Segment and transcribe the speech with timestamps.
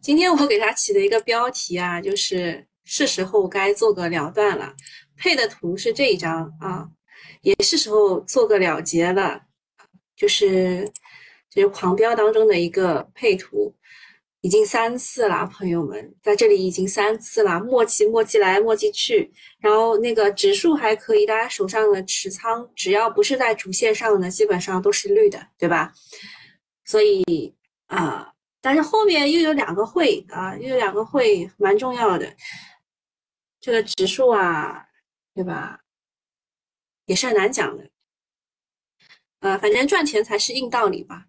[0.00, 4.74] 今天我给它起的一个标题啊，就是是时候该做个了断了。
[5.16, 6.88] 配的图是这一张啊，
[7.42, 9.40] 也是时候做个了结了，
[10.16, 10.90] 就是
[11.50, 13.74] 就是狂飙当中的一个配图。
[14.42, 19.32] 已经三次了，朋友们，在这里已经三次了，磨叽磨叽来，磨叽去。
[19.58, 25.92] 然后那个指数还可以，大家手上的持仓只要不是在主线上的，基本上都是绿的，对吧？
[26.84, 27.24] 所以
[27.86, 28.28] 啊，
[28.66, 32.34] 但是后面又有两个会啊，又有两个会蛮重要的。
[33.60, 34.84] 这个指数啊，
[35.32, 35.78] 对吧？
[37.04, 37.88] 也是很难讲的。
[39.38, 41.26] 啊，反正赚钱才是硬道理吧。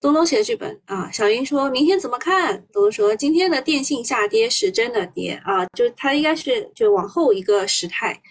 [0.00, 2.66] 东东写的剧本啊，小云说明天怎么看？
[2.72, 8.22] 东东说今天的电信下跌是真的跌啊，就它应该是就往后一个时态。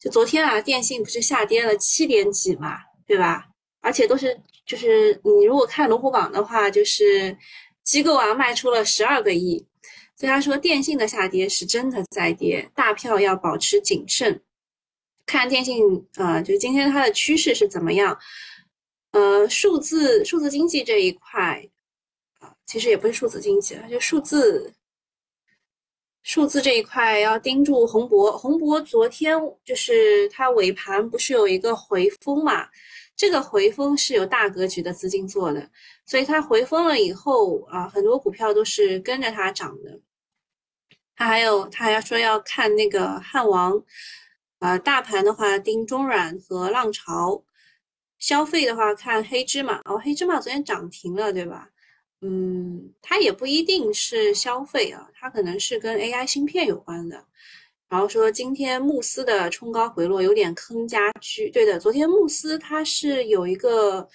[0.00, 3.46] 就昨天啊，电信不是下跌了七点几嘛，对吧？
[3.80, 7.36] 而且都是就是你如果看龙虎榜的话，就是
[7.82, 9.66] 机构啊卖出了十二个亿，
[10.16, 14.42] 所以他说电信的下跌是真的在跌，大票要保持谨慎。
[15.26, 15.84] 看电信
[16.16, 18.18] 啊，就今天它的趋势是怎么样？
[19.12, 21.64] 呃，数字数字经济这一块
[22.40, 24.72] 啊，其实也不是数字经济就数字
[26.22, 28.36] 数字这一块要盯住宏博。
[28.36, 32.68] 宏博昨天就是它尾盘不是有一个回风嘛？
[33.20, 35.70] 这个回风是有大格局的资金做的，
[36.06, 40.00] 所以它回风了以后啊，很多股票都是跟着它涨的。
[41.14, 43.84] 它还有，它还要说要看那个汉王，
[44.60, 47.44] 呃，大盘的话盯中软和浪潮。
[48.18, 51.68] 消费的话，看黑芝麻哦，黑芝麻昨天涨停了，对吧？
[52.22, 57.26] 嗯，它也不一定是消费啊，它可能是跟 AI 芯片有关的。
[57.90, 64.08] 然后说今天慕斯的冲高回落有点坑家居，对的，昨天慕斯它是有一个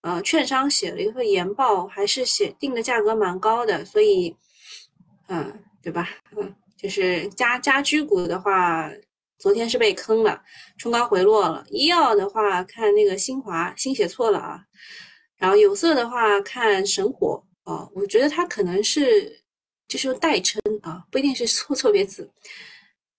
[0.00, 4.34] 呃券商写了一份研报，还是写定的价格蛮高的，所以
[5.28, 6.08] 嗯，对吧？
[6.36, 8.90] 嗯，就是家家居股的话。
[9.40, 10.42] 昨天是被坑了，
[10.78, 11.64] 冲高回落了。
[11.70, 14.60] 医药的话，看那个新华，新写错了啊。
[15.36, 17.88] 然后有色的话，看神火哦。
[17.94, 19.40] 我觉得它可能是
[19.86, 22.28] 就是代称啊，不一定是错错别字。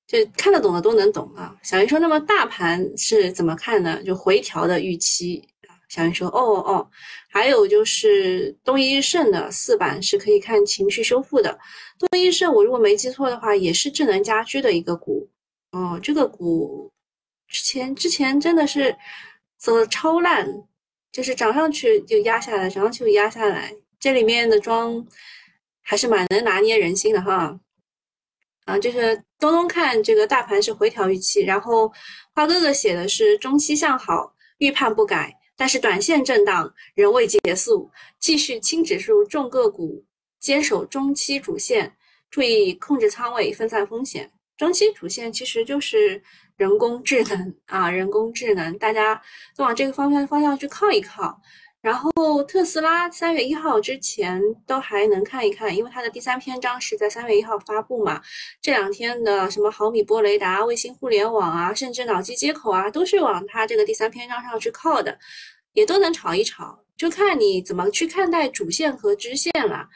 [0.09, 1.55] 就看得懂的都能懂啊。
[1.61, 4.01] 小云说，那么大盘是怎么看呢？
[4.03, 5.77] 就回调的预期啊。
[5.87, 6.89] 小云说，哦哦。
[7.31, 11.55] 还有就是东一盛的四板是可以看情绪修复的。
[11.99, 15.29] 东一盛，我如果没记错的话，也是智能家居的一个股。
[15.73, 16.91] 哦，这个股
[17.47, 18.95] 之前之前真的是
[19.59, 20.51] 走的超烂，
[21.11, 23.71] 就是涨上去就压下来，涨上去就压下来。
[23.99, 25.05] 这里面的庄
[25.83, 27.59] 还是蛮能拿捏人心的哈。
[28.69, 31.91] 啊，就是东东看这个大盘是回调预期，然后
[32.35, 40.05] 花哥哥写的是中期向好，预判不改，但是短线震荡仍未结束，继续轻指数重个股，
[40.39, 41.95] 坚守中期主线，
[42.29, 44.31] 注意控制仓位，分散风险。
[44.55, 46.21] 中期主线其实就是
[46.55, 49.19] 人工智能啊，人工智能，大家
[49.55, 51.41] 都往这个方向方向去靠一靠。
[51.81, 58.21] 然后特斯拉三月一号之前都还能看一看，因为它的第三篇章是在三月一号发布嘛。
[58.61, 65.17] 这两天的什么毫米波雷达、卫星互联网啊，甚至脑机接口啊，都是往它这个第三篇章上去靠的，
[65.73, 69.87] 也都能炒一炒，就看你怎么去看待主线和支线了。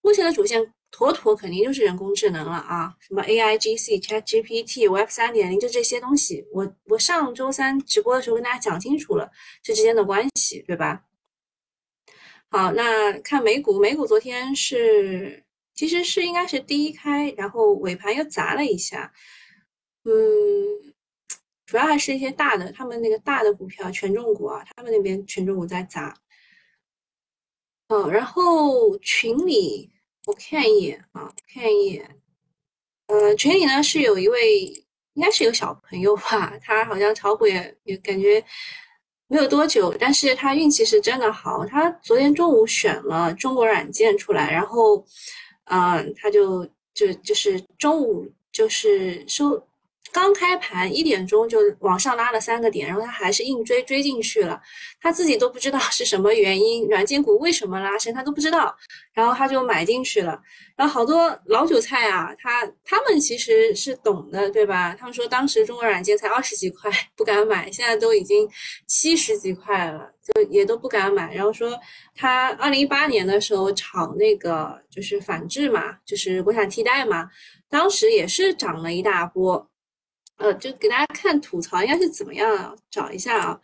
[0.00, 0.72] 目前的主线。
[0.94, 9.30] 妥妥肯定就是人工智能了啊，什么 A I G C Chat G P T Web 三点零就这些东西，我我上周三直播的时候跟大家讲清楚了
[9.62, 11.00] 这之间的关系，对吧？
[12.52, 15.42] 好，那看美股，美股昨天是
[15.74, 19.10] 其实是应该是低开，然后尾盘又砸了一下，
[20.04, 20.12] 嗯，
[21.64, 26.14] 主要还是一些大的，他们那个大的股票权重股啊，他们那边权重股在砸，
[27.88, 29.90] 嗯，然后群里。
[30.26, 32.20] 我看一眼啊，看一眼，
[33.06, 34.62] 呃，群里呢是有一位，
[35.14, 38.44] 应该是有小朋友吧，他好像炒股也也感觉
[39.32, 45.02] 没有多久，但是他运气是真的好，他昨天中午选了中国软件出来，然后，
[45.64, 49.66] 嗯，他就就就是中午就是收。
[50.12, 54.60] 刚开盘一点钟就往上拉了三个点，然后他还是硬追追进去了，
[55.00, 58.76] 他自己都不知道是什么原因，软件股为什么拉升他都不知道，
[59.14, 60.38] 然后他就买进去了。
[60.76, 64.94] 然后好多老韭菜啊，他他们其实是懂的，对吧？
[64.98, 68.46] 他们说当时中国软件才二十几块，不敢买，现在都已经
[68.86, 71.32] 七十几块了，就也都不敢买。
[71.34, 71.78] 然后说
[72.14, 77.30] 他二零一八年的时候炒那个就是反制嘛，就是国产替代嘛，
[77.70, 79.66] 当时也是涨了一大波。
[80.42, 83.60] 呃，就给大家看吐槽应该是怎么样，找一下啊。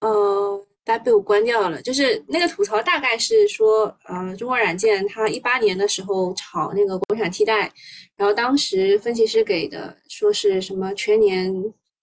[0.00, 1.82] 呃，大家被我关掉了。
[1.82, 7.72] 就是那个吐槽大概是说，呃，中国软件它一八年的时候炒那个国产替代，
[8.16, 11.52] 然后当时分析师给的说是什么全年。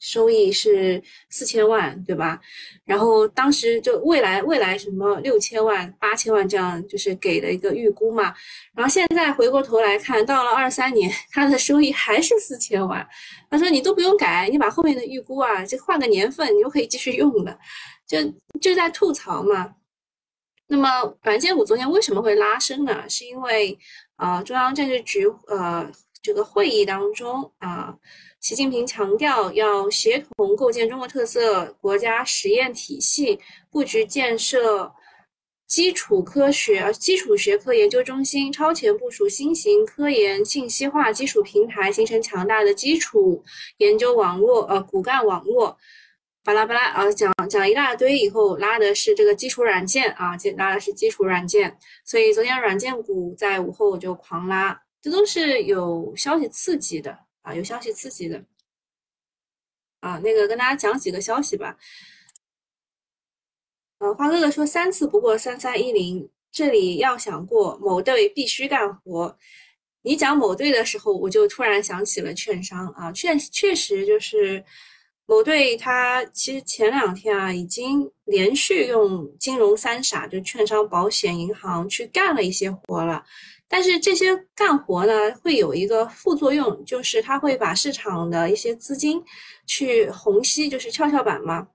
[0.01, 0.99] 收益是
[1.29, 2.41] 四千万，对吧？
[2.85, 8.33] 然后当时就未来未来什么六千万、八千万这样，就是给的一个预估嘛。
[8.73, 13.07] 然后现在回过头来看，到了二三年， 它的收益还是四千万。
[13.47, 17.55] 他说你都不用改，你把后面的预估啊，就换个年份，你就可以继续用了。
[18.07, 18.17] 就
[18.59, 19.75] 就在吐槽嘛。
[20.67, 23.07] 那么软件股昨天为什么会拉升呢？
[23.07, 23.77] 是因为
[24.15, 25.87] 啊，中央政治局呃
[26.23, 27.95] 这个会议当中啊。
[28.41, 33.39] 习近平强调，要协同构建中国特色国家实验体系，
[33.69, 34.91] 布局建设
[35.67, 43.43] 基础科学、基础学科研究中心，超前部署新型科研信息化基础平台，形成强大的基础
[43.77, 45.77] 研究网络，呃，骨干网络。
[46.43, 51.77] 巴拉巴拉啊，讲讲一大堆以后，拉的是这个基础软件啊，拉的是基础软件。
[52.03, 57.15] 所以昨天软件股在午后就狂拉，这都是有消息刺激的。
[57.41, 58.43] 啊，有消息刺激的
[59.99, 61.77] 啊，那个跟大家讲几个消息吧。
[63.99, 69.37] 呃，花哥哥说三次不过三三一零，这里要想过某队必须干活。
[70.01, 74.65] 你讲某队的时候，我就突然想起了券商啊，券确实就是
[75.31, 83.23] 狗队，他其实前两天啊，已经连续用金融三傻，就券商、保险、银行去干了一些活了。
[83.69, 89.23] 但是这些干活呢，会有一个副作用，就是它会把市场的一些资金
[89.65, 91.65] 去虹吸，就是跷跷板嘛，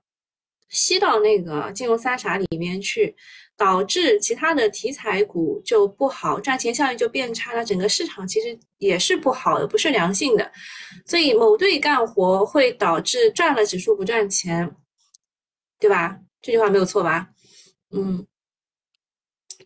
[0.68, 3.16] 吸到那个金融三傻里面去，
[3.56, 10.52] 导致其他的题材股就不好，赚钱效应就变差了，整个市场其实也是不好的，不是良性的。
[11.04, 14.76] 所以某队干活会导致赚了指数不赚钱，
[15.80, 16.18] 对吧？
[16.42, 17.28] 这句话没有错吧？
[17.90, 18.26] 嗯。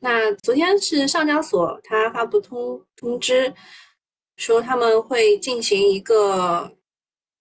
[0.03, 3.53] 那昨天是上交所，他发布通通知，
[4.37, 6.75] 说他们会进行一个，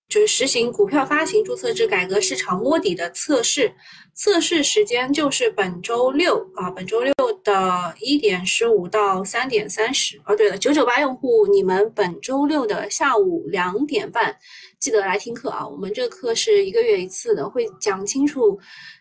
[0.10, 3.74] 就是实行股票发行注册制改革市场摸底的测试，
[4.20, 10.20] 测试时间就是本周六啊，本周六的一点十五到三点三十。
[10.26, 14.38] 哦，对了，九九八用户，你们本周六的下午两点半
[14.78, 18.60] 记得来听课啊，我们这个课是一个月一次的，会讲清楚。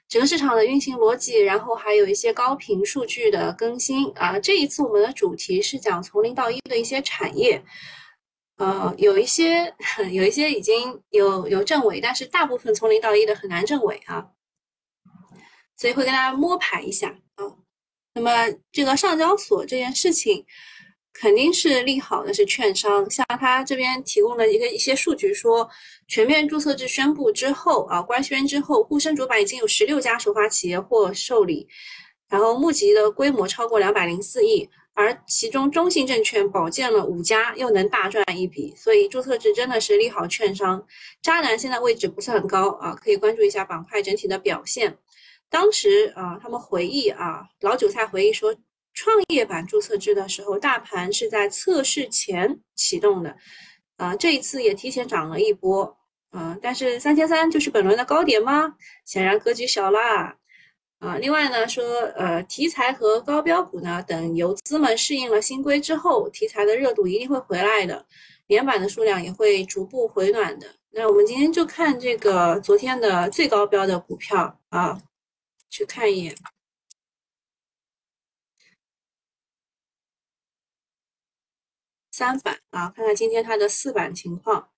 [0.09, 4.39] 整个市场的运行逻辑，然后还有一些高频数据的更新啊。
[4.39, 7.61] 这一次我们的主题是讲从零到一的一些产业，
[8.59, 9.75] 呃，有一些
[10.13, 14.25] 有一些已经有有正尾，但是大部分从零到一的很难正尾啊。
[15.79, 17.47] 所以会跟大家摸排一下啊。
[18.15, 18.31] 那么
[18.71, 20.45] 这个上交所这件事情。
[21.21, 23.11] 肯定是利好的，是券商。
[23.11, 25.69] 像他这边提供的一个一些数据说，
[26.07, 31.67] 全面注册制宣布之后啊，官宣之后，沪深主板已经有十六家首发企业获受理，
[32.29, 38.73] 然后募集的规模超过两百零四亿，而其中中信证券保荐了五家，又能大赚一笔。
[38.77, 40.87] 所以注册制真的是利好券商。
[41.21, 44.97] 渣男现在位置不是很高啊，可以关注一下板块整体的表现。
[45.51, 48.55] 当时啊，他们回忆啊，老韭菜回忆说。
[48.95, 53.37] 创业板注册制的时候，大盘是在测试前启动的，
[53.97, 55.97] 啊，这一次也提前涨了一波，
[56.31, 58.75] 啊，但是三千三就是本轮的高点吗？
[59.05, 60.35] 显然格局小啦，
[60.99, 61.85] 啊，另外呢说，
[62.17, 68.05] 呃，题材和高标股呢，等游资们适应了新规之后，题材的热度一定会回来的，
[68.49, 70.67] 连板的数量也会逐步回暖的。
[70.91, 75.01] 那我们今天就看这个昨天的最高标的股票啊，
[75.69, 76.37] 去看一眼。
[82.11, 84.71] 三板啊，看看今天它的四板情况，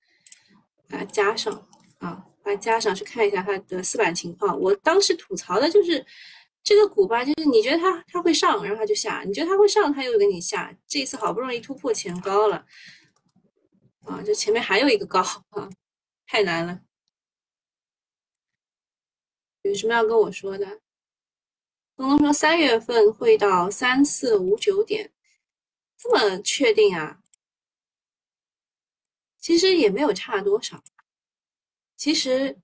[0.89, 1.67] 把它加上
[1.99, 4.61] 啊，把它加上去看一下它的四板情况。
[4.61, 6.05] 我当时吐槽的就是
[6.63, 10.77] 这个股吧，就是你觉得它它会上，然后它就下；你觉得它会上，它又给你下。
[10.87, 12.67] 这一次好不容易突破前高了
[14.05, 15.71] 啊，这前面还有一个高啊，
[16.27, 16.83] 太难了。
[19.63, 20.81] 有什么要跟我说的？
[21.97, 25.13] 东东说三月份会到三四五九点，
[25.99, 27.19] 这么确定啊？
[29.39, 30.83] 其实也没有差多少，
[31.97, 32.59] 其实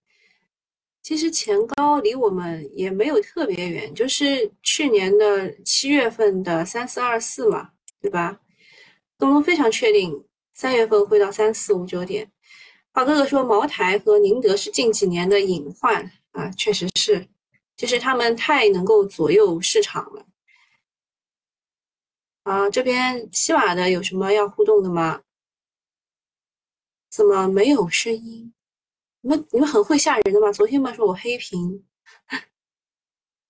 [1.03, 8.41] 其实前高离我们也没有特别远，就是去年的七月份的三四二四嘛，对吧？
[9.19, 12.33] 东东非常确定三月份会到三四五九点。
[12.93, 17.27] 宝哥哥说茅台和宁德是近几年的隐患啊，确实是，
[17.77, 20.27] 就是他们太能够左右市场了。
[22.43, 25.23] 啊，这边西瓦的有什么要互动的吗？
[27.09, 28.53] 怎么没有声音？
[29.23, 30.53] 你们你们很会吓人的吗？
[30.53, 31.83] 昨天嘛说我黑屏，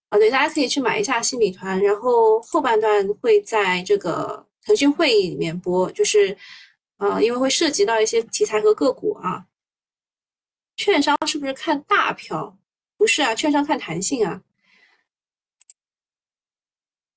[0.08, 6.38] 啊，对，大家可以去买一下新米团，然后后半段会在这个腾讯会议里面播，就是
[6.98, 9.46] 呃，因为会涉及到一些题材和个股啊。
[10.76, 12.56] 券商是不是看大票？
[12.96, 14.42] 不是啊，券商看弹性啊。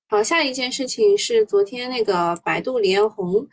[0.08, 3.48] 好，下一件事情是昨天那个百度李彦宏，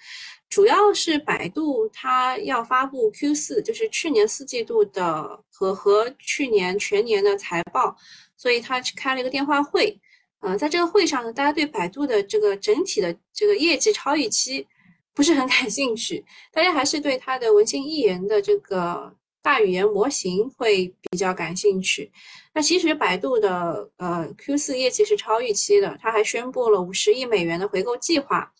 [0.49, 7.95] 主要是百度它要发布 Q 四，就是去年四季度的和和去年全年的财报，
[8.35, 9.99] 所以他开了一个电话会。
[10.39, 14.67] 呃，在这个会上呢，大家对百度的这个整体的这个业绩超预期
[15.13, 19.15] 不是很感兴趣，大家还是对它的文心一言的这个。
[19.47, 22.11] 大语言模型会比较感兴趣。
[22.53, 28.51] 那其实百度的呃 Q 四业绩是超预期的，它还宣布了五十亿美元的回购计划，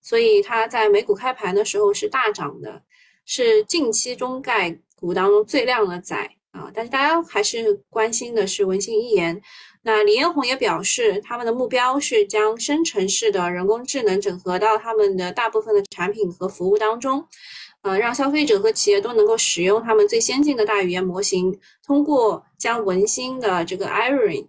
[0.00, 2.82] 所以它在美股开盘的时候是大涨的，
[3.26, 6.16] 是近期中概股当中最靓的仔
[6.52, 6.70] 啊。
[6.72, 9.38] 但是大家还是关心的是文心一言。
[9.82, 17.28] 那李彦宏也表示，他们的目标是将生成式的人工智能整合到他们的大部分的产品和服务当中。
[17.82, 24.46] 呃，让消费者和企业都能够使用他们最先进的大语言模型，通过将文心的这个 Iron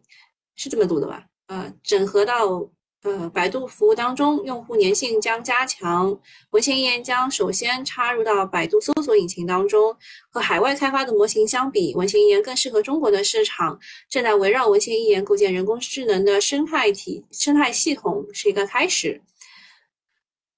[0.55, 1.23] 是这么读的吧？
[1.47, 2.69] 呃，整合到
[3.03, 6.19] 呃百度服务当中，用户粘性将加强。
[6.49, 9.95] 文心一言将首先插入到百度搜索引擎当中。
[10.29, 13.79] 和海外开发的模型相比，文心一言更适合中国的市场。
[14.09, 19.21] 正在围绕文心一言构建人工智能的生态体生态系统是一个开始。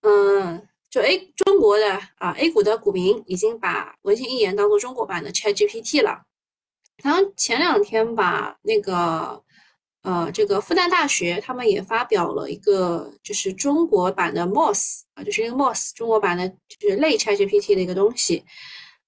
[0.01, 0.67] 嗯。
[0.93, 6.21] 就 A 中国的啊 A 股的股民已经把文心一言当做中国版的 ChatGPT 了。
[7.03, 9.41] 然后前两天吧，那个
[10.03, 18.45] 呃这个复旦大学他们也发表了一个就是中国版的 Moss 啊，就是一个 Moss 中国版的就是类 ChatGPT 的一个东西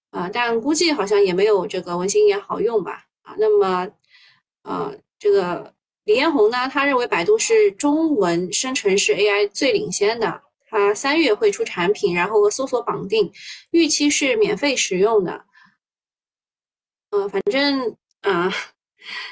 [0.09, 3.35] 啊，但估计好像也没有这个文心一言好用吧啊。
[3.37, 3.87] 那么
[4.63, 5.71] 呃这个
[6.05, 10.41] 李彦宏呢，他认为百度是中文生成式 AI 最领先的。
[10.75, 13.31] 它三月会出产品，然后和搜索绑定，
[13.71, 15.45] 预期是免费使用的。
[17.11, 18.51] 嗯，反正啊，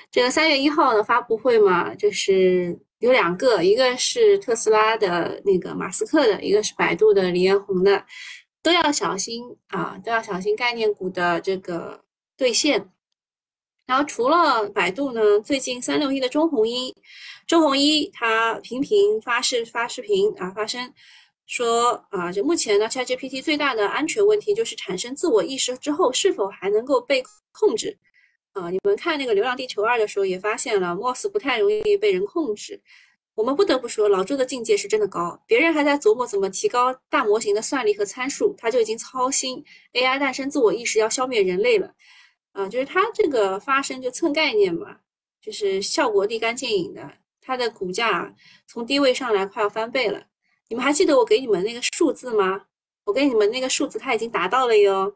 [0.09, 8.05] 这个三月一号的发布会嘛，就是有两个，一个是特斯拉的那个马斯克的，一个是百度的李彦宏的，
[8.61, 12.05] 都要小心啊，都要小心概念股的这个
[12.37, 12.89] 兑现。
[13.85, 16.95] 然后除了百度呢，最近三六一的周鸿祎，
[17.45, 20.93] 周鸿祎他频频发视发视频啊，发声。
[21.45, 27.97] 说啊，就目前呢，ChatGPT 最大的安全问题就是产生自我意识之后是否还能够被控制
[28.53, 28.69] 啊？
[28.69, 32.81] 你们看那个《流浪地球二》的时候也发现了，MOS 不太容易被人控制。
[33.35, 35.41] 我们不得不说，老周的境界是真的高。
[35.47, 41.93] 别人还在琢磨怎么提高大模型的算力和参数，他就已经操心 AI 诞生自我意识要消灭人类了。
[42.51, 44.97] 啊，就是他这个发声就蹭概念嘛，
[45.41, 48.33] 就是效果立竿见影的，它的股价
[48.67, 50.23] 从低位上来快要翻倍了。
[50.73, 52.65] 你们还记得我给你们那个数字吗？
[53.05, 55.15] 我给你们那个数字，它已经达到了哟。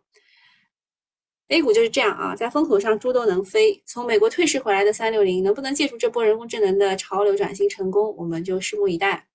[1.48, 3.82] A 股就是这样啊，在风口上猪都能飞。
[3.84, 9.28] 从美国退市回来的三六零，能不能借助这波人工智能的潮流转型成功，我们就拭目以待。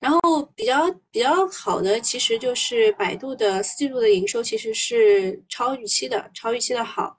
[0.00, 7.18] 然后比较比较好的，其实就是百度的四季度的营收其实是超预期的，超预期的好。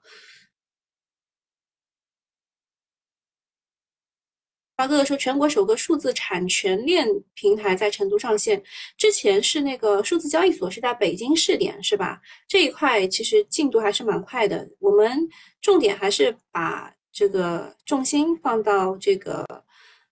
[4.80, 8.62] 八哥哥说，全国首个数字产权链平台在成都上线。
[8.96, 12.18] 之前是那个数字交易所是在北京试点，是吧？
[12.48, 14.66] 这一块其实进度还是蛮快的。
[14.78, 15.28] 我们
[15.60, 19.44] 重点还是把这个重心放到这个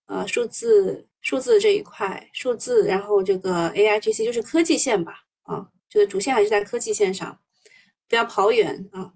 [0.05, 7.41] 呃数字数字这一块，数字，然后这个 A I G C 就是科技线吧，啊，这个主线还是在科技线上，
[8.07, 9.15] 不要跑远啊。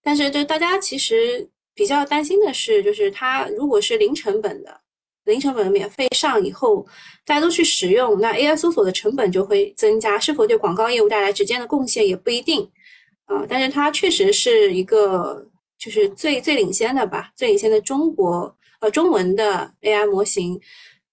[0.00, 1.50] 但是，就大家其实。
[1.76, 4.80] 比较担心的是，就是它如果是零成本的、
[5.24, 6.84] 零成本免费上以后，
[7.24, 12.68] 大家都去使用，那 AI 搜索的成本就会增加，是否对广告业务带来直接的贡献也不一定
[13.26, 13.44] 啊。
[13.48, 15.46] 但是它确实是一个
[15.78, 20.58] 就是最最领先的吧，最领先的中国呃中文的 AI 模型。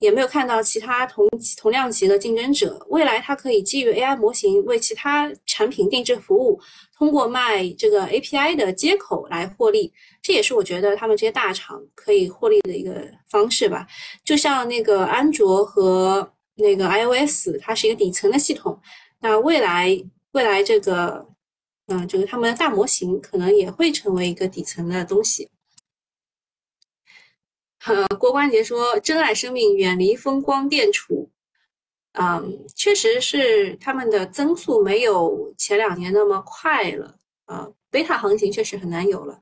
[0.03, 1.25] 也没有看到其他同
[1.57, 2.85] 同量级的竞争者。
[2.89, 6.59] 未来它可以基于 AI 模型为其他产品定制服务，
[6.97, 9.93] 通过卖这个 API 的接口来获利。
[10.21, 13.87] 这也是我觉得他们这些大厂可以获利的一个方式吧。
[14.25, 18.77] 就像那个安卓和那个 iOS，它是一个底层的系统。
[19.21, 19.97] 那未来
[20.33, 21.25] 未来这个，
[21.87, 25.49] 嗯，就是他们的大模型可能也会成为一个底层的东西。
[27.85, 31.29] 呃，郭关杰说：“珍爱生命，远离风光电储。”
[32.13, 37.15] 嗯，确实是他们的增速没有前两年那么快了。
[37.45, 39.39] 啊，贝塔行情确实很难有了。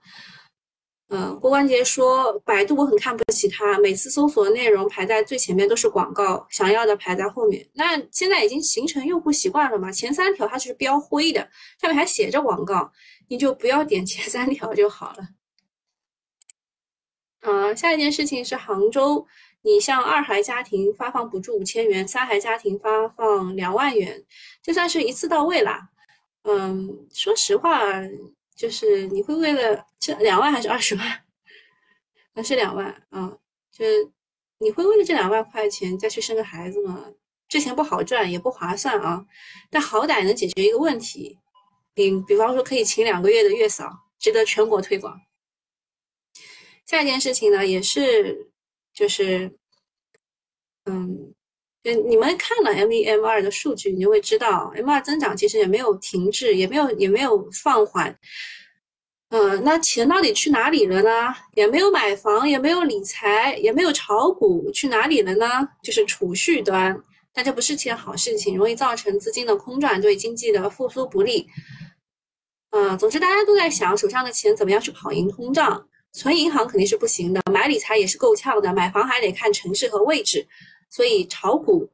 [1.09, 7.69] 呃，郭关杰说，百度我很看不起它，每次搜索内容排在最前面都是广告，想要的排在后面。
[7.73, 9.91] 那现在已经形成用户习惯了嘛？
[9.91, 11.41] 前三条它是标灰的，
[11.81, 12.89] 上面还写着广告，
[13.27, 15.27] 你就不要点前三条就好了。
[17.41, 19.27] 呃，下一件事情是杭州，
[19.61, 24.23] 你向二孩家庭发放补助五千元，三孩家庭发放两万元，
[24.63, 25.89] 就算是一次到位啦。
[26.43, 27.91] 嗯，说实话。
[28.53, 31.23] 就是你会为了这两万还是二十万？
[32.33, 33.35] 那是两万啊，
[33.71, 33.83] 就
[34.59, 37.07] 你会为了这两万块钱再去生个孩子吗？
[37.47, 39.25] 这钱不好赚，也不划算啊。
[39.71, 41.39] 但好歹能解决一个问题，
[41.95, 45.19] 比比方说可以请两个月的月嫂，值得全国推广。
[46.91, 48.51] 下一件事情呢，也是
[48.93, 49.49] 就是，
[50.83, 51.33] 嗯，
[51.81, 58.13] 就你们看了 M 一 M 二的数据，你就会知道 M 二增长其实也没有停滞，也没有也没有放缓。
[59.29, 61.33] 嗯，那钱到底去哪里了呢？
[61.53, 65.47] 也没有买房，也没有理财，也没有炒股，去哪里了呢？
[65.81, 71.47] 就是储蓄端，但这不是件好事情，容易造成资金的空转，对经济的复苏不利。
[72.71, 80.45] 嗯，总之大家都在想手上的钱怎么样去跑赢通胀，存银行肯定是不行的，买理财也是够呛的，买房还得看城市和位置。
[80.89, 81.89] 所以炒股，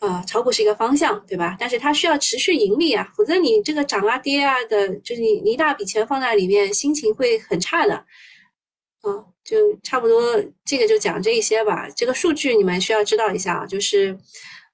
[0.00, 1.56] 啊，炒股是一个方向，对吧？
[1.60, 7.94] 但是它需要持续盈利啊，否则你这个涨啊跌啊的，就是你你一大笔钱放在里面，心情会很差的。
[9.02, 10.20] 啊，就差不多，
[10.64, 11.88] 这个就讲这一些吧。
[11.96, 14.18] 这个数据你们需要知道一下，就是，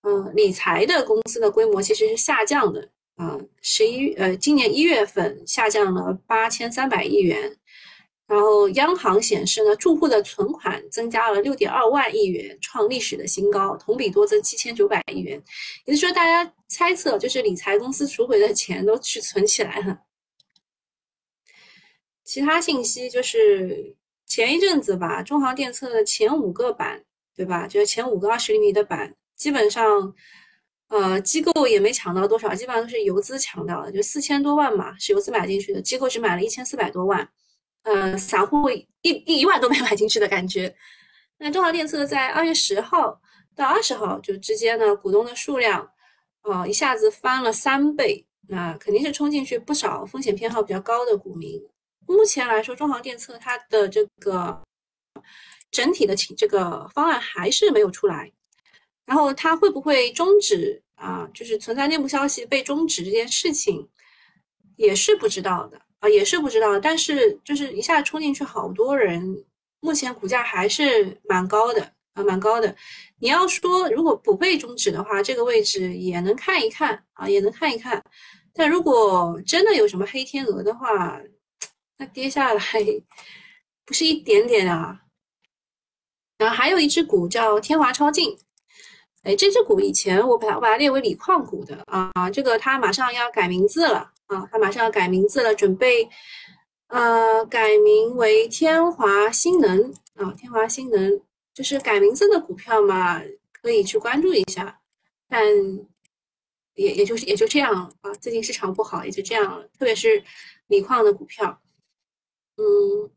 [0.03, 7.55] 嗯，理财的公司的规模其实是下降的啊，十一呃，今年一月份下降了八千三百亿元。
[8.29, 15.43] 然后央行显示呢，住户的存款增加了六点二万亿元，创历史的新高，同比多增七千九百亿元。
[15.87, 20.01] 也就是说，大家猜测就是理财公司赎回的钱都去存起来了。
[22.23, 27.03] 其他信息就是前一阵子吧，中航电测的前五个板，
[27.35, 27.67] 对吧？
[27.67, 30.15] 就是前五个二十厘米的板，基本上，
[30.89, 37.27] 呃，机构也没抢到多少，基本上都是游资抢到的，就四千多万嘛，是游资买进去的，机构只买了一千四百多万。
[37.91, 40.75] 嗯，散户一一万都没买进去的感觉。
[41.39, 43.19] 那中航电测在二月十号
[43.57, 45.91] 到二十号就之间呢，股东的数量，
[46.43, 51.59] 啊，一下子翻了三倍，那肯定是冲进去不少风险偏好比较高的股民。
[52.07, 54.61] 目前来说，中航电测它的这个
[55.71, 58.31] 整体的情这个方案还是没有出来，
[59.07, 61.27] 然后它会不会终止啊？
[61.33, 63.89] 就是存在内部消息被终止这件事情，
[64.77, 65.81] 也是不知道的。
[66.01, 69.45] 啊，也是不知道，但是就是一下冲进去好多人，
[69.81, 71.83] 目前股价还是蛮高的
[72.15, 72.75] 啊，蛮高的。
[73.19, 78.01] 你要说如果不被终止的话，这个位置也能看一看啊，也能看一看。
[78.55, 81.21] 但如果真的有什么黑天鹅的话，
[81.97, 82.63] 那跌下来
[83.85, 85.01] 不是一点点啊。
[86.39, 88.39] 然后还有一只股叫天华超净，
[89.25, 94.13] 哎，这只股以前我把它我把它列为锂矿股的啊，这个它马上要改名字了。
[94.29, 96.09] 啊，它马上要改名字了，准备，
[96.87, 101.21] 呃，改名为天华新能啊，天华新能
[101.53, 103.21] 就是改名字的股票嘛，
[103.53, 104.81] 可以去关注一下，
[105.29, 105.45] 但
[106.75, 110.23] 也也就是也就这样啊，最近市场不好，也就这样了，特别是
[110.69, 111.61] 锂矿的股票，
[112.57, 113.11] 嗯，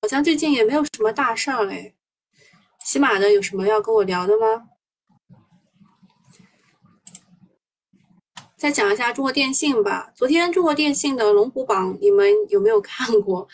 [0.00, 1.94] 好像最近也没有什么大事儿嘞，
[2.84, 4.68] 起码的有什么要跟我聊的吗？
[8.64, 10.10] 再讲一下中国电信吧。
[10.14, 13.46] 昨天中国电信的龙虎榜，你们有没有看过？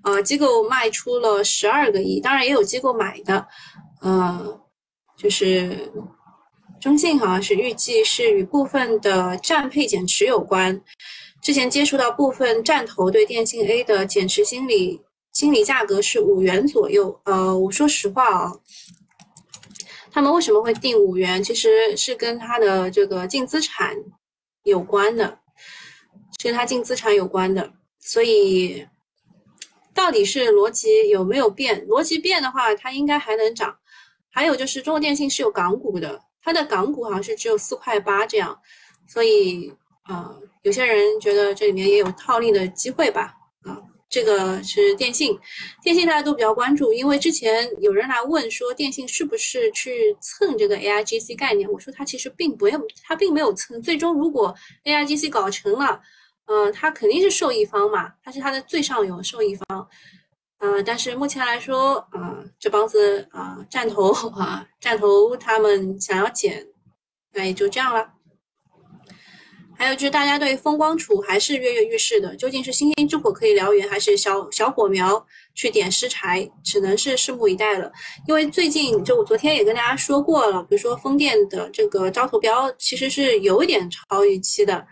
[0.00, 3.46] 啊，机构卖出了十二个亿，当然也有机构买的。
[4.00, 4.58] 呃，
[5.18, 5.92] 就是
[6.80, 10.80] 中信好像是预计是与部分的占配减持有关。
[11.42, 15.02] 之前接触到部分战投对电信 A 的减持心理，
[15.34, 17.20] 心理价格是五元左右。
[17.24, 18.52] 呃，我说实话啊，
[20.10, 21.44] 他们为什么会定五元？
[21.44, 23.94] 其实是跟他的这个净资产。
[24.64, 25.38] 有关的，
[26.38, 28.86] 是跟它净资产有关的，所以
[29.94, 31.86] 到底是逻辑有没有变？
[31.86, 33.78] 逻辑变的话，它应该还能涨。
[34.30, 38.58] 还有就是中国电信是有港股的，它的港股好像是只有四块八这样，
[39.06, 39.72] 所以
[40.02, 43.32] 啊，有些人觉得这里面也有套利的机会吧。
[44.14, 45.36] 这个是电信，
[45.82, 53.82] 电信大家都比较关注，因为之前有人来问说电信是不是去蹭这个 AIGC 概念，我说它其实并不用，它并没有蹭。
[53.82, 56.00] 最终如果 AIGC 搞成了，
[56.46, 59.88] 嗯，它肯定是受益方嘛，它是它的最上游受益方，
[60.60, 66.64] 嗯，但是目前来说，啊，这帮子啊战投啊战投他们想要减，
[67.32, 68.13] 那也就这样了。
[69.76, 77.92] 还有就是大家对风光储还是跃跃欲试的，究竟是星星之火可以燎原，还是小小火苗去点石柴，只能是拭目以待了。
[78.26, 84.86] 因为最近就我昨天也跟大家说过了，比如说风电的这个招投标其实是有一点超预期的，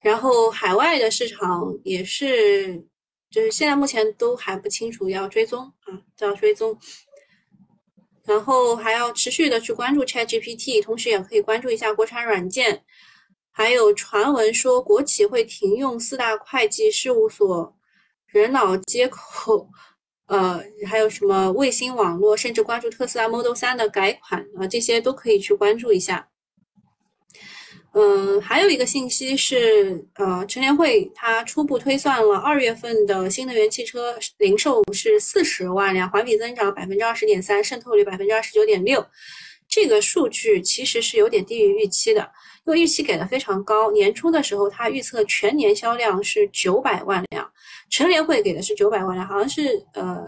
[0.00, 2.82] 然后海外的市场也是，
[3.30, 6.76] 就是现在目前都还不清楚，要追踪啊，都要追踪。
[8.24, 12.84] 然后还要持续的去关注 ChatGPT，同时也可以关注一下国产软件。
[13.58, 17.76] 还有传闻说国企会停用四大会计事务所、
[18.28, 19.68] 人脑接口，
[20.26, 26.28] 呃，还有什么卫星网络，甚至关注特斯拉 Model 3的改款啊，这些都可以去关注一下。
[27.94, 39.04] 嗯，还有一个信息是，呃，陈联会他初步推算了二月份的新能源汽车零售是四十万辆，环比增长百分之二十点三，渗透率百分之二十九点六。
[39.68, 42.28] 这个数据其实是有点低于预期的。
[42.66, 47.50] 因为预期给的非常高，年初的时候他预测全年销量是九百万辆，
[47.88, 50.22] 陈联会给的是九百万辆，好像是呃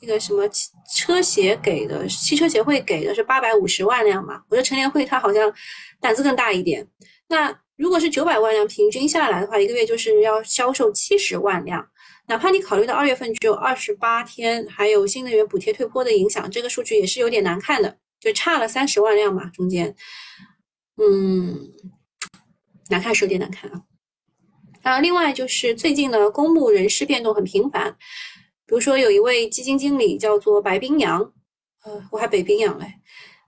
[0.00, 0.48] 那个什么
[0.94, 4.42] 车协给的，汽车协会给的是八百五十万辆嘛。
[4.48, 5.52] 我觉得陈联会他好像
[6.00, 6.86] 胆子更大一点。
[7.28, 11.86] 那如果是九百万辆平均下来的话，一个月就是要销售七十万辆，
[12.28, 19.94] 哪怕你考虑到二月份只有二十八天，还有新能源补贴退坡的影响，这个数据也是有点难看的，就差了三十万辆嘛，中间。
[20.96, 21.72] 嗯，
[22.88, 23.82] 难看是有点难看啊。
[24.82, 27.96] 啊，另外就是最近呢，公募人事变动很频繁，
[28.66, 31.20] 比如说有一位基金经理叫做白冰洋，
[31.84, 32.94] 呃，我还北冰洋嘞，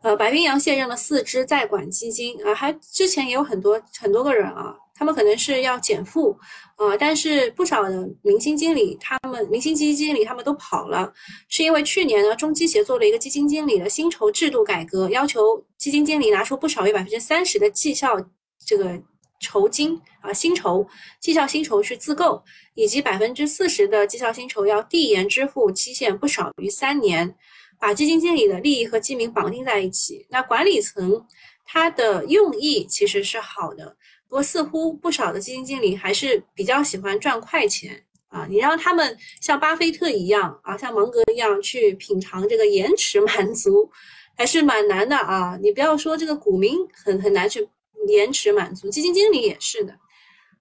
[0.03, 4.75] 呃，白冰洋卸任了四只在管基金啊，还之前也有很多很多个人啊。
[4.99, 6.35] 他们可能是要减负，
[6.79, 11.13] 呃，但是不少的明星经理，他们明星基金经理他们都跑了，
[11.49, 18.17] 是因为去年呢，中基协做了一个基金经理的薪酬制度改革，要求基金经理拿出不少于百分之三十的绩效
[18.65, 18.99] 这个
[19.39, 20.89] 酬金啊薪酬
[21.21, 22.43] 绩效薪酬去自购，
[22.75, 27.37] 以及百分之四十的绩效薪酬要递延支付，期限不少于三年，
[27.79, 30.27] 把基金经理的利益和基民绑定在一起。
[30.31, 31.27] 那管理层
[31.65, 33.97] 他的用意其实是好的。
[34.29, 38.45] 不过，似乎不少的基金经理还是比较喜欢赚快钱啊！
[38.51, 43.89] 你让他们像巴菲特一样啊，像芒格一样去品尝这个延迟满足，
[44.37, 45.57] 还是蛮难的啊！
[45.63, 47.69] 你不要说这个股民很很难去
[48.09, 49.97] 延迟满足，基金经理也是的。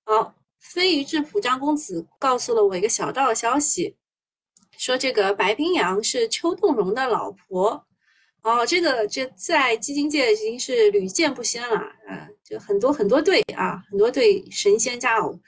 [0.04, 3.95] 好，飞鱼质朴张公子告诉了我一个小道消息，
[4.78, 7.86] 说这个白冰洋是邱栋荣的老婆。
[8.42, 15.40] 哦，这个这在基金界已经是屡见不鲜了，呃，就很多很多对啊，很多对神仙佳偶。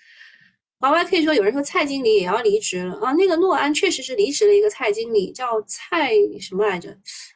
[0.80, 6.90] Y Y 可以说有人说蔡经理也要离职了啊，那个诺安确实是离职了一个蔡经理，叫蔡什么来着？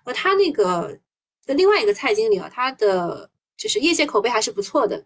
[0.03, 0.97] 呃，他那个
[1.45, 5.05] 的另外一个蔡经理啊，他的就是业界口碑还是不错的，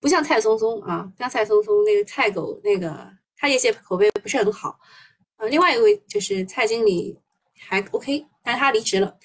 [0.00, 4.78] 不像蔡松松啊，像蔡松松那个蔡狗那个，他业界口碑不是很好。
[5.48, 7.18] 另外一位就是蔡经理
[7.68, 9.16] 还 OK，但他离职了。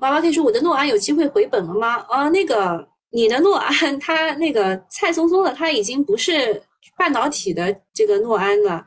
[0.00, 1.96] 娃娃可以说我的诺安有机会回本了吗？
[2.08, 6.62] 啊，那个你的诺安，他那个蔡松松的他已经不是
[6.96, 8.84] 半导体的这个诺安了，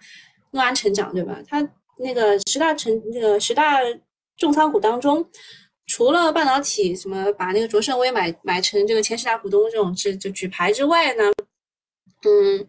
[0.52, 1.38] 诺安成长对吧？
[1.48, 3.80] 他那个十大成那个十大
[4.38, 5.30] 重仓股当中，
[5.86, 11.26] 除了半导体什么把那个卓胜微买买成这个前十大股东这种这就举牌之外呢，
[12.24, 12.66] 嗯，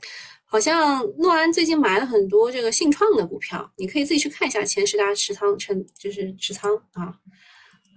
[0.53, 7.19] 好像诺安最近买了很多这个信创的股票，你可以自己去看一下前十大持仓成就是持仓啊。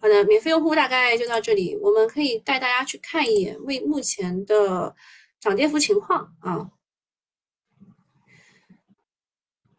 [0.02, 4.96] 好的，免费用户大概就到这里，我们可以带大家去看一眼为目前的
[5.38, 6.72] 涨跌幅情况啊。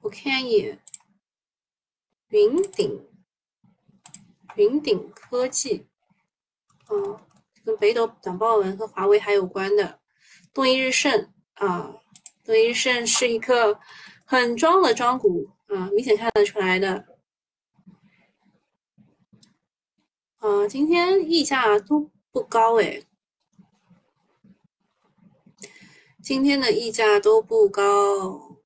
[0.03, 0.79] 我看一眼，
[2.29, 3.07] 云顶，
[4.57, 5.87] 云顶科技，
[6.85, 7.25] 啊，
[7.65, 9.99] 跟北斗短报文和华为还有关的，
[10.53, 11.95] 东一日盛啊，
[12.47, 13.81] 东一日盛是一个
[14.25, 17.05] 很庄的庄股啊，明显看得出来的。
[20.37, 23.03] 啊，今天溢价都不高哎，
[26.23, 28.61] 今天的溢价都不高。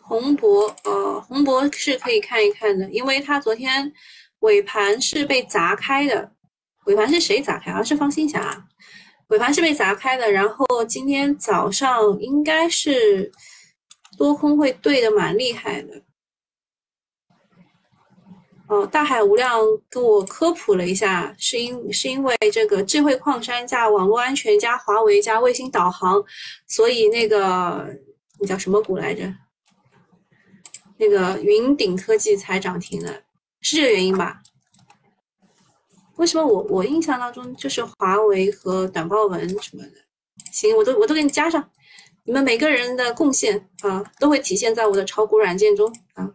[0.00, 3.92] 宏博，呃，宏博是可以看一看的，因为它昨天
[4.38, 6.33] 尾盘是被砸开的。
[6.86, 7.70] 尾盘是谁砸开？
[7.70, 8.66] 好像是方新霞。
[9.28, 13.32] 尾盘是被砸开的，然后今天早上应该是。
[14.16, 16.02] 多空会对的蛮厉害的，
[18.68, 19.58] 哦，大海无量
[19.90, 26.24] 跟我科普了一下，是因是因为这个智慧矿山加网络安全加华为加卫星导航，
[26.68, 27.92] 所以那个
[28.38, 29.34] 那叫什么股来着？
[30.96, 33.24] 那个云顶科技才涨停的，
[33.62, 34.40] 是这个原因吧？
[36.16, 39.92] 为什么我我印象当中就是华为和短报文什么的？
[40.52, 41.70] 行，我都我都给你加上，
[42.24, 46.30] 你们每个人的贡献啊，都会体现在我的炒股软件中啊。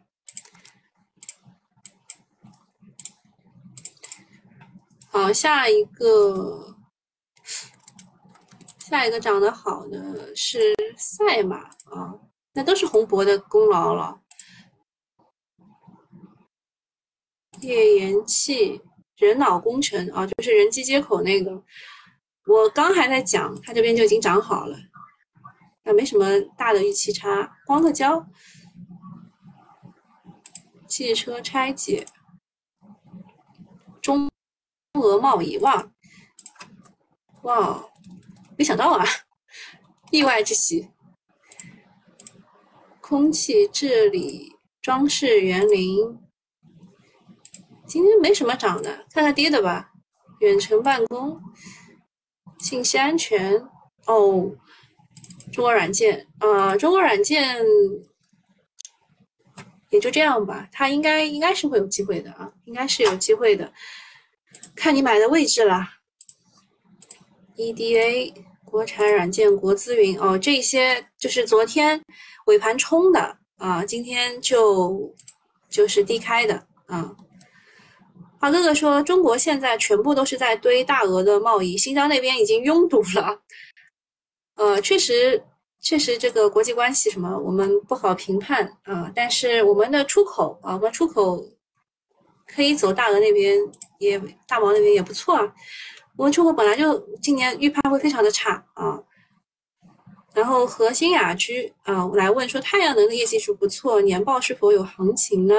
[5.12, 6.78] 好，下一个，
[8.80, 12.20] 下一个长得好的是赛马啊，
[12.54, 14.22] 那都是洪博的功劳了。
[17.62, 18.82] 页岩气
[19.20, 21.52] 人脑工程啊，就是人机接口那个，
[22.48, 24.78] 我刚还在讲，它这边就已经长好了，
[25.84, 26.26] 啊，没什么
[26.58, 27.58] 大的预期差。
[27.66, 28.26] 光刻胶，
[30.88, 32.06] 汽车拆解，
[34.02, 34.30] 中
[34.94, 35.92] 俄贸易，哇
[37.42, 37.86] 哇，
[38.58, 39.06] 没想到啊，
[40.12, 40.90] 意外之喜。
[43.02, 46.29] 空气治理装饰园林。
[47.90, 49.90] 今天没什么涨的，看看跌的吧。
[50.42, 51.38] 远程办公、
[52.60, 53.54] 信息安全
[54.06, 54.50] 哦，
[55.52, 57.58] 中国软件啊，中国软件
[59.90, 60.70] 也就这样吧。
[60.72, 63.74] 它应该应该是会有机会的啊，应该是有机会的，
[64.76, 65.90] 看你买的位置啦。
[67.58, 72.02] EDA、国产软件、国资云哦，这些就是昨天
[72.46, 75.14] 尾盘冲的啊，今天就
[75.70, 77.14] 就是低开的啊。
[78.40, 83.38] 华哥哥说：“中国现在全部都是在堆大额的贸易，新疆那边已经拥堵了。
[84.56, 85.44] 呃，确实，
[85.82, 89.12] 确实这个国际关系什么，我们不好评判啊。
[89.14, 91.46] 但是我们的出口啊，我们出口
[92.48, 93.58] 可以走大额那边，
[93.98, 95.54] 也大毛那边也不错啊。
[96.16, 99.04] 我们出口本来就今年预判会非常的差啊。
[100.34, 105.56] 然后核心雅居啊，我来问说，太阳能的业绩是不错，年报是否有行情呢？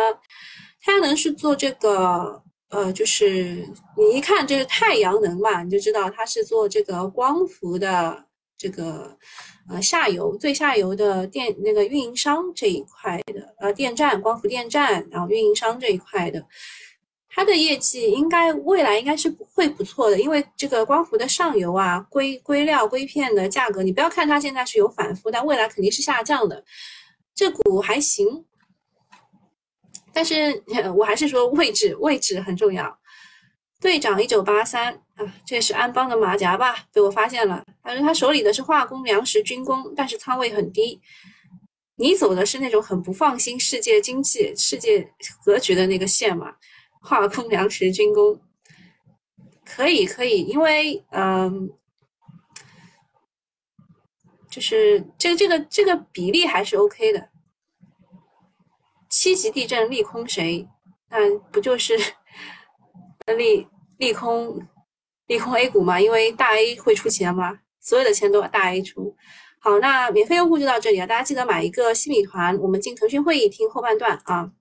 [0.83, 8.25] 太阳能是做这个。”呃，就是你一看这是太阳能嘛，你就知道它是做这个光伏的
[8.57, 9.17] 这个
[9.69, 16.47] 呃下游最下游的电那个运营商这一块的呃电站光伏电站，然后运营商这一块的，
[17.29, 26.65] 它的业绩应该未来应该是会不错的，因为这个光伏的上游啊硅硅料硅片的价格，你不要看它现在是有反复，但未来肯定是下降的，
[27.35, 28.45] 这股还行。
[30.13, 30.63] 但是
[30.97, 32.99] 我还是说位置位置很重要。
[33.81, 36.77] 队长一九八三啊，这是安邦的马甲吧？
[36.93, 37.65] 被我发现了。
[37.83, 41.01] 他说他手里的是化工、粮食、军工，但是仓位很低。
[41.97, 45.11] 你走的是那种很不放心世界经济、世界
[45.45, 46.55] 格局的那个线嘛？
[47.01, 48.39] 化工、粮食、军工，
[49.65, 51.71] 可以可以，因为嗯，
[54.51, 57.30] 就是这个这个这个比例还是 OK 的。
[59.11, 60.67] 七级地震利空谁？
[61.11, 61.99] 那不就是
[63.37, 63.67] 利
[63.99, 64.67] 利空
[65.27, 66.01] 利空 A 股吗？
[66.01, 67.59] 因为大 A 会出钱吗？
[67.81, 69.17] 所有的钱都大 A 出。
[69.59, 71.07] 好，那免费用户就到这里了。
[71.07, 74.53] 大家记得买一个新米团，我们进腾讯会议听后半段啊。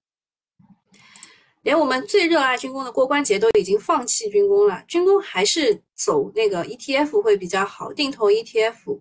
[1.61, 8.99] 连我们最热爱军工的郭关杰都已经放弃军工了，军工还是走那个 ETF 会比较好，定投 ETF。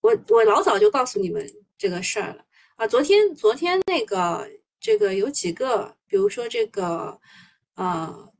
[0.00, 1.46] 我我老早就告诉你们
[1.76, 2.43] 这个事儿了。
[2.76, 4.48] 啊，昨天昨天那个
[4.80, 7.18] 这个有几个，比如说这个，
[7.76, 8.32] 呃，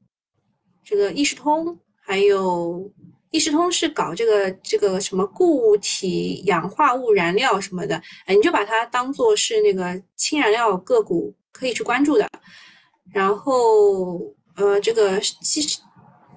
[0.83, 2.91] 这个易视通，还有
[3.31, 12.29] 易视通是搞这个这个什么固体氧化物燃料什么的，哎，你就把它当做是那个氢燃料个股可以去关注的。
[13.13, 15.81] 然后，呃，这个其实。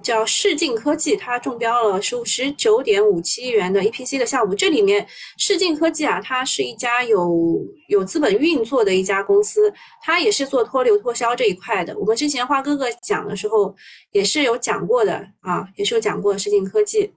[0.07, 4.55] 叫视镜科技，它中标了十五十九点五七亿元的 EPC 的项目。
[4.55, 5.05] 这里面
[5.37, 11.93] 视镜科技啊，它是一家有有资本运作的一家公司，它也是做脱硫脱硝这一块的。
[11.99, 13.75] 我们之前花哥哥讲的时候
[14.13, 17.11] 也是有讲过的啊，也是有讲过视镜科技。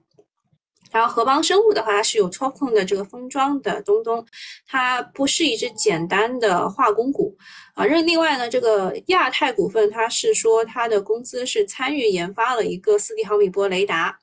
[0.91, 4.25] 然后合邦生物的话，它是有操控的这个封装的东东，
[4.67, 7.33] 它不是一只简单的化工股
[7.73, 7.85] 啊。
[7.85, 14.19] 另另外呢，这个亚太股份，它是说它的公司是参与研发了一个四 D 毫米波雷达。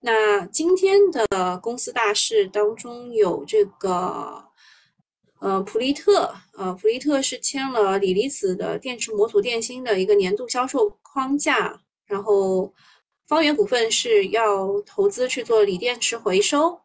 [0.00, 4.44] 那今天的公司大事当中有这个，
[5.40, 12.72] 呃，普利特，呃，普利特是签了锂离子的电池模组电芯的一个年度销售框架，然后。
[13.26, 16.78] 方圆股份是要投资去做锂电池回收，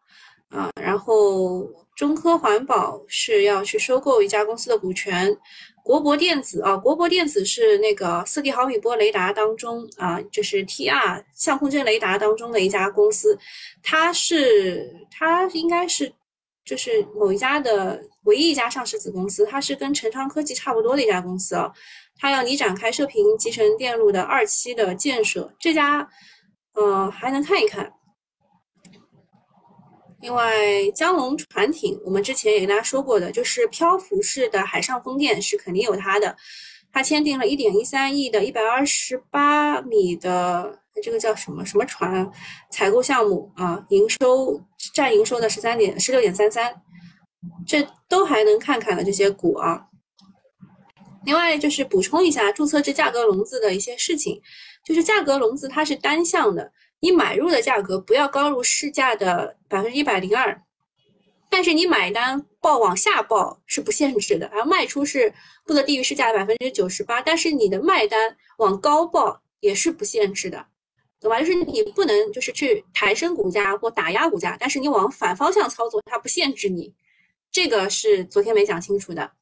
[0.50, 5.36] 啊，然后中科环保是要去收购一家公司的股权，
[5.84, 13.38] 国博电子啊，国博电子是那个四 D 毫米波雷达当中啊，就是 TR 相控阵雷达当中的一家公司，
[13.84, 16.12] 它是它应该是
[16.64, 21.70] 就是某一家的唯一一家上市子公司，它是跟成昌科技差不多的一家公司啊，
[22.20, 26.08] 它要拟展开射频集成电路的二期的建设，这家
[26.74, 27.92] 呃还能看一看。
[30.22, 30.54] 另外，
[30.94, 36.36] 江龙船艇，我们之前也跟大家说过的，就是漂浮式的海上风电是肯定有它的。
[36.92, 42.30] 它签订了一点一三亿的一百二十八米的这个叫什么什么船
[42.70, 44.60] 采购项目啊，营收
[44.94, 46.82] 占营收的十三点十六点三三，
[47.66, 49.86] 这都还能看看的这些股啊。
[51.30, 54.42] 另外就是补充一下注册制价格笼子的一些事情，
[54.84, 56.72] 就是价格笼子它是单向的。
[57.02, 60.60] 你买入的价格不要高于市价的百分之一百零二，
[61.48, 65.32] 但是你买单报往下报是不限制的，而卖出是
[65.68, 70.66] 不得低于市价百分之九十八，但是你的卖单往高报也是不限制的，
[71.22, 71.40] 懂吧？
[71.40, 76.92] 就是你不能就是去抬升股价或打压股价，但是你往反方向操作，它不限制你，
[77.52, 79.34] 这个是昨天没讲清楚的。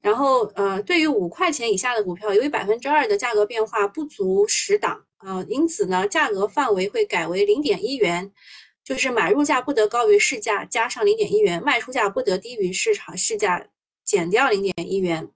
[0.00, 5.04] 然后呃，对于五块钱以下的股票，由于百分之二的价格变化不足十档。
[5.18, 8.30] 呃，因此呢，价格范围会改为零点一元，
[8.84, 13.66] 就是买入价不得高于市价加上零点一元，卖出价不得低于市场市价
[14.04, 15.28] 减掉零点一元。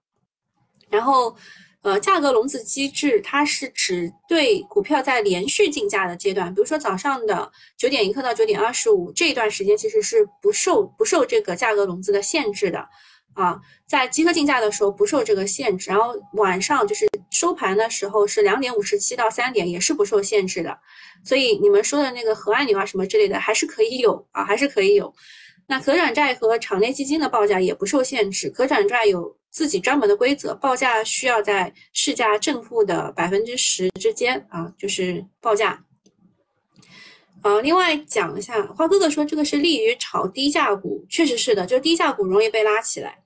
[0.88, 1.34] 然后，
[1.82, 12.86] 呃，价格笼子机制它是只对股票在连续竞价的阶段，比如说早上的九点一刻到九点二十五这一段时间，其实是不受不受这个价格笼子的限制的。
[13.34, 20.78] 啊，在集合竞价的时候不受这个限制，然后晚上就是收盘的时候是两点五十七到三点，也是不受限制的。
[21.24, 25.12] 所以你们说的那个核按钮啊什么之类的，还是可以有啊，还是可以有。
[25.66, 35.80] 那可转债和场内基金的报价也不受限制，可转债有自己专门的规则，报价需要在市价正负的百分之十之间啊，就是报价。
[37.42, 43.18] 呃，另外讲一下，花哥哥说这个是利于炒低价股，确实是的，就是低价股容易被拉起来。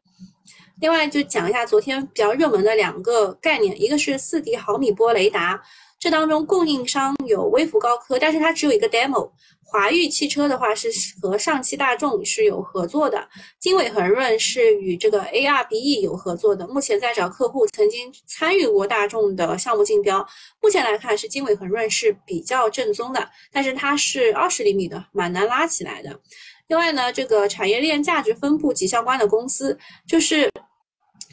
[0.80, 5.60] 另外就讲一下昨天比较热门的两个概念，一个是四 D 毫米波雷达，
[5.98, 9.30] 这当中供应商有微福高科，但是它只有一个 demo。
[9.74, 10.88] 华域汽车的话是
[11.20, 20.24] 和上汽大众是有合作的，经纬恒润是与这个 ARBE 有合作的，目前在找客户，曾经参与过大众的项目竞标。
[20.62, 26.20] 目前来看是经纬恒润是比较正宗的，但是它是二十厘米的，蛮难拉起来的。
[26.68, 30.48] 另外呢，这个产业链价值分布及相关的公司，就是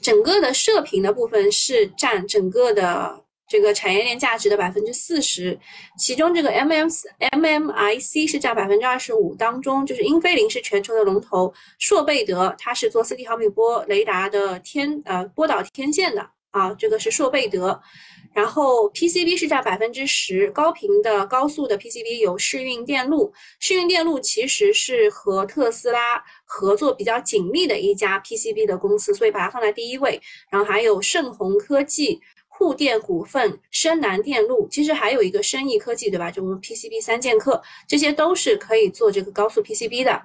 [0.01, 3.23] 整个的射频的部分是占整个的。
[3.51, 5.59] 这个产业链价值的百分之四十，
[5.97, 6.87] 其中这个 M M
[7.19, 17.77] M M I C 是占百分之二十五，当中就是英飞凌是全球的龙头，硕贝德它是做四 D 毫米波雷达的天呃波导天线的啊，这个是硕贝德，
[18.33, 32.21] 然后 P C B 是占百分之十，高频的高速的 P C B 有世运电路，世运电路其实是和特斯拉合作比较紧密的一家 P C B 的公司，所以把它放在第一位，然后还有盛虹科技。
[32.61, 36.29] 沪电股份、深南电路，其实还有一个深益科技，对吧？
[36.29, 40.21] 就我们 PCB 三剑客，这些都是可以做这个高速 PCB 的。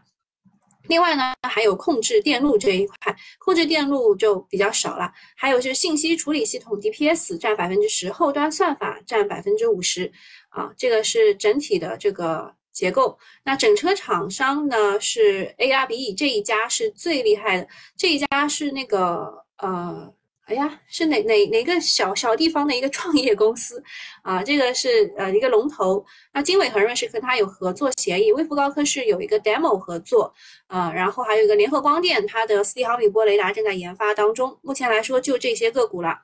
[0.87, 5.11] 另外呢，还有控制电路这一块，控制电路就比较少了。
[5.35, 10.12] 还有就是信息处理系统 DPS 占百分之十，后端算法占百分之五十。
[10.51, 13.18] 啊，这个是整体的这个结构。
[13.44, 20.12] 那整车厂商呢是 ARBE 这一家是最厉害的，这一家是那个呃。
[20.46, 23.82] 哎呀，是哪哪哪个小小地方的一个创业公司
[24.22, 24.40] 啊？
[24.44, 26.04] 这个是呃一个龙头。
[26.32, 30.32] 那经纬恒润是跟他有合作协议，微福高科是有一个 demo 合作
[30.68, 34.56] 啊，然后还有一个联合光电，它的四 D 毫米波雷达正在研发当中。
[34.62, 36.16] 目前来说就这些个股了。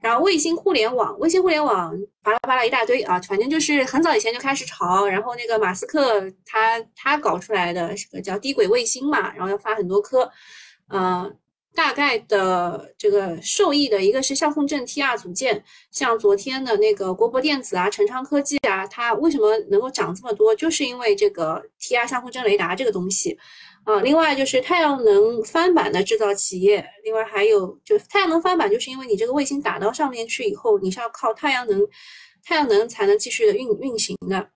[0.00, 10.28] 然后卫星互联网，卫星互联网巴拉巴拉一大堆啊，反正就是很早以前就开始炒，然后那个马斯克他他搞出来的这个叫低轨卫星嘛，然后要发很多颗，
[10.88, 11.32] 嗯。
[11.74, 20.54] 大概的这个受益的一个是相控阵 T R 组件，像昨天的那个国博电子啊、成昌科技啊，它为什么能够涨这么多？
[20.54, 23.38] 就是因为这个 T R 相控阵雷达这个东西
[23.84, 24.00] 啊。
[24.00, 31.80] 另外就是太阳能翻板的制造企业，另外还有就太阳能翻板，就是因为你这个卫星打到上面去以后，你是要靠太阳能，
[32.44, 34.50] 太阳能才能继续的运运行的。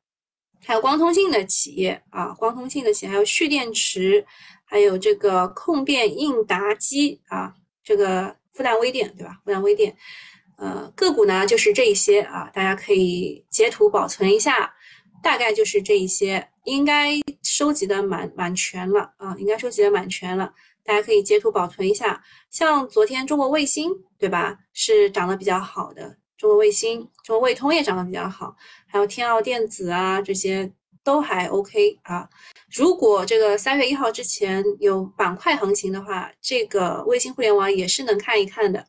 [0.67, 4.27] 还有光通信的企业啊，光通信的企业，还有蓄电池。
[4.67, 9.41] 还有这个控电应答机啊，这个复旦微电对吧？
[9.45, 9.97] 复旦微电，
[10.59, 14.75] 呃，个股呢就是这一些啊，大家可以截图保存一下，
[15.23, 17.13] 大概就是这一些，应该
[17.43, 20.53] 收集的蛮蛮全了啊，应该收集的蛮全了，
[20.85, 22.23] 大家可以截图保存一下。
[22.51, 28.57] 像昨天中国卫星对吧，是涨得比较好的，中国卫星、中国卫通也涨得比较好，
[28.87, 30.73] 还有天奥电子啊这些
[31.07, 32.29] 都还 OK 啊。
[32.69, 38.85] 如果这个三月一号之前有板块行情的话，这个卫星互联网也是能看一看的。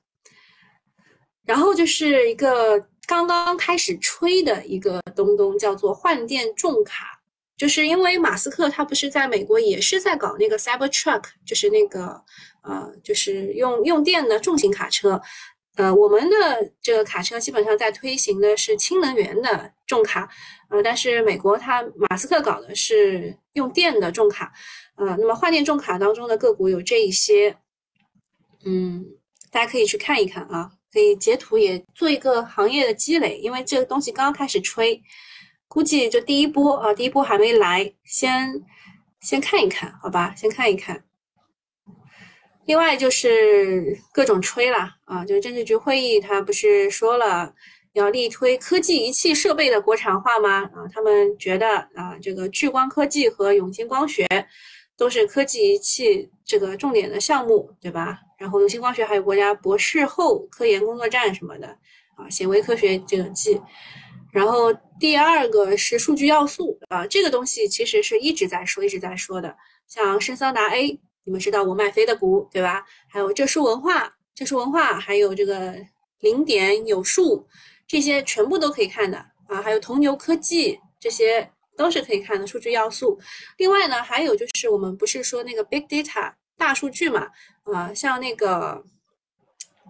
[1.46, 7.22] 然后就是一个刚刚开始吹的一个东东，叫做换电重卡。
[7.56, 12.20] 就是因为马斯克他不是在美国也是在搞那个 Cybertruck，就是那个
[12.64, 15.22] 呃，就是用用电的重型卡车。
[15.78, 16.36] 呃，我们的
[16.82, 20.28] 这个卡车基本上在推行的是氢能源的重卡，
[20.70, 24.52] 呃，但是美国它马斯克搞的是用电的重卡，
[24.96, 27.56] 呃，那么换电重卡当中的个股有这一些，
[28.66, 29.06] 嗯，
[29.52, 35.02] 大家可以去看一看啊，可以截图也做一个行业的积累，因为这个东西刚刚开始吹。
[35.70, 38.64] 估计就第一波啊，第一波还没来，先
[39.20, 41.04] 先看一看，好吧，先看一看。
[42.68, 47.54] 另外就是各种吹了啊，就是政治局会议，他不是说了
[47.94, 50.64] 要力推科技仪器设备的国产化吗？
[50.76, 54.28] 啊，他们觉得啊，这个聚光科技和永兴光学
[54.98, 58.20] 都是科技仪器这个重点的项目，对吧？
[58.38, 61.68] 然后永兴光学还有国家博士后科研工作站什么的
[62.18, 63.60] 啊，显微科学这个技。
[64.34, 69.56] 然后第二个是数据要素啊，这个东西其实是一直在说、一直在说的。
[69.88, 72.86] 像深桑达 A，你们知道我卖飞的股对吧？
[73.10, 75.76] 还有浙数文化、浙数文化，还有这个
[76.22, 77.46] 零点有数，
[77.86, 79.18] 这些全部都可以看的
[79.50, 79.62] 啊。
[79.62, 83.20] 还有铜牛科技，这些都是可以看的数据要素。
[83.58, 87.28] 另外呢，还有就是我们不是说那个 big data 大数据嘛？
[87.66, 88.82] 啊，像那个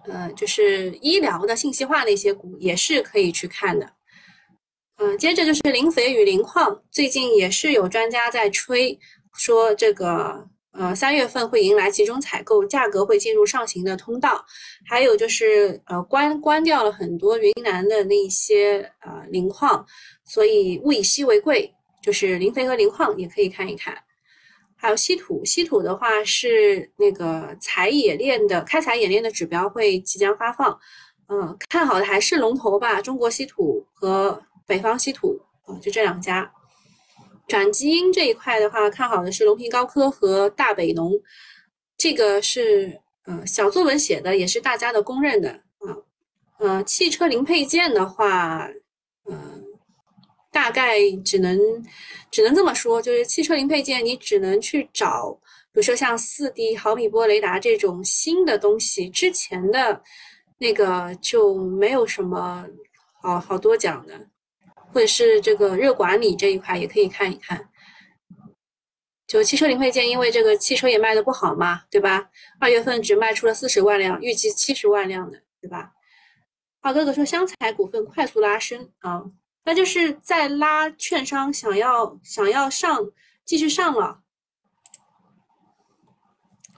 [0.08, 3.94] 呃，就是医疗的信息化那些股也是可以去看的。
[4.96, 9.00] 嗯，接着就是磷肥与磷矿，最近也是有专家在吹，
[9.36, 14.46] 说这个呃三月份会迎来集中采购，价格会进入上行的通道。
[14.86, 19.86] 还有就是呃关关掉了很多云南的那一些呃磷矿，
[20.24, 23.98] 所以物以稀为贵，就是磷肥和磷矿也可以看一看。
[24.76, 30.80] 还有稀土，稀土的话是那个采冶炼的开采冶炼的指标会即将发放，
[31.30, 34.42] 嗯，看好的还是龙头吧，中国稀土和。
[34.68, 36.52] 北方稀土啊，就这两家。
[37.48, 41.14] 转基因这一块的话，看好的是隆平高科和大北农，
[41.98, 45.96] 这个是呃小作文写的，也是大家的公认的啊。
[46.60, 48.70] 呃，汽车零配件的话，
[49.30, 49.64] 嗯，
[50.52, 51.58] 大概只能
[52.30, 55.32] 只能这么说，就是汽车零配件你只能去找，
[55.72, 60.02] 比如说像四 D 毫米波雷达这种新的东西，之前的
[60.58, 62.66] 那个就没有什么
[63.22, 64.28] 好好多讲的。
[64.94, 67.70] 或者是这个热管理这一块也可以看一看，
[69.28, 72.30] 就汽车零配件，因为这个汽车也卖的不好嘛，对吧？
[72.60, 75.94] 二月份只卖出了四十万辆，预计七十万辆的，对吧？
[76.82, 79.24] 二哥哥说湘财股份快速拉升啊，
[79.66, 83.12] 那就是在拉券商想要想要上
[83.44, 84.22] 继续上了，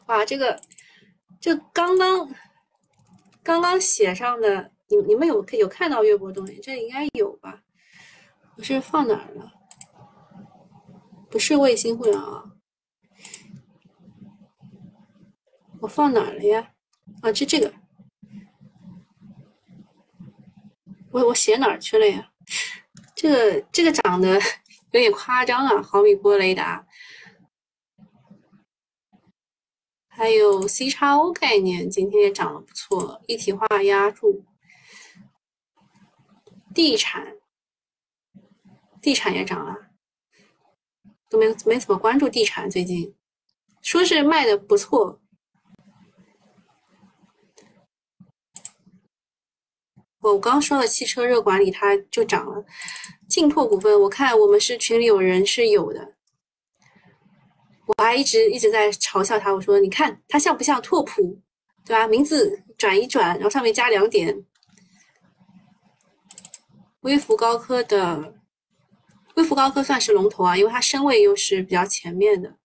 [0.07, 0.59] 哇，这个
[1.39, 2.27] 这刚刚
[3.43, 7.61] 刚刚写上的，你你们有有看到月波动这应该有吧？
[8.59, 9.53] 我是放哪儿了？
[11.29, 12.59] 不是卫星互联网，
[15.79, 16.73] 我放哪儿了呀？
[17.21, 17.73] 啊，就这个，
[21.09, 22.33] 我我写哪儿去了呀？
[23.15, 24.33] 这个这个长得
[24.91, 25.81] 有点夸张啊！
[25.81, 26.85] 毫米波雷达，
[30.09, 33.21] 还有 C 叉 O 概念，今天也涨得不错。
[33.25, 34.43] 一体化压住，
[36.73, 37.38] 地产。
[39.01, 39.75] 地产也涨了，
[41.29, 42.69] 都没没怎么关注地产。
[42.69, 43.15] 最近
[43.81, 45.21] 说是卖的不错。
[50.21, 52.65] 我我刚说了汽车热管理，它就涨了。
[53.29, 56.15] 劲拓股份，我看我们是群里有人是有的，
[57.85, 61.39] 我还一直一直在嘲笑他，我说你看它像不像拓普，
[61.85, 62.05] 对吧？
[62.05, 64.45] 名字转一转，然后上面加两点。
[67.01, 68.38] 微福高科的。
[69.39, 72.57] 贵福高科算是龙头啊，因为它身位又是比较前面的。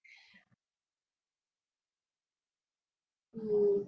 [3.32, 3.86] 嗯，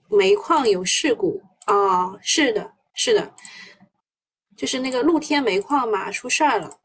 [0.08, 3.34] 煤矿有事故啊是的是的
[4.56, 6.78] 就是那个露天煤矿嘛出事儿了。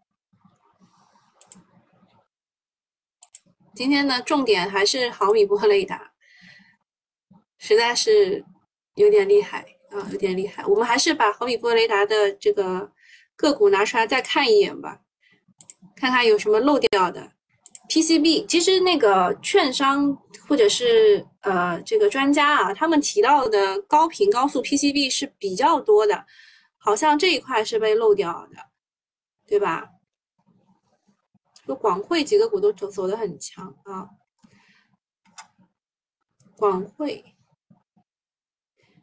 [3.73, 6.11] 今天的重点还是毫米波雷达
[7.57, 8.43] 实在是
[8.95, 9.61] 有点厉害
[9.91, 10.65] 啊有点厉害。
[10.65, 12.91] 我们还是把毫米波雷达的这个
[13.37, 15.01] 个股拿出来再看一眼吧，
[15.95, 17.31] 看看有什么漏掉的。
[17.87, 20.13] PCB 其实那个券商
[20.45, 26.25] 或者是呃这个专家啊，他们提到的高频高速 PCB 是比较多的，
[26.77, 28.57] 好像这一块是被漏掉的，
[29.47, 29.91] 对吧？
[31.65, 34.09] 就广汇几个股都走走的很强啊，
[36.55, 37.35] 广汇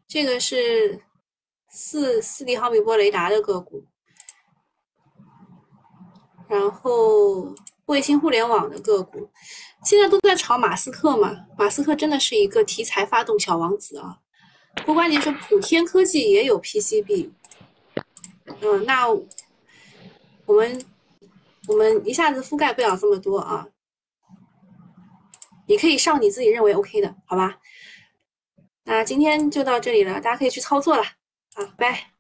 [0.06, 1.02] 这个是
[1.68, 3.86] 四四 D 毫米波雷达的个股，
[6.48, 7.54] 然后。
[7.86, 9.28] 卫星互联网的个股，
[9.84, 11.44] 现在都在炒马斯克嘛？
[11.58, 14.20] 马斯克真的是一个题材发动小王子啊！
[14.76, 17.30] 不过关键是普天科技也有 PCB，
[18.62, 20.82] 嗯，那我们
[21.68, 23.68] 我们一下子覆盖不了这么多啊。
[25.68, 27.58] 你可以上你自己认为 OK 的，好吧？
[28.84, 31.02] 那今天就到这里了，大家可以去操作了，
[31.54, 32.13] 好，拜。